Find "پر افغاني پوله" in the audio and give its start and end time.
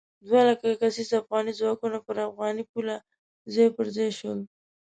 2.05-2.95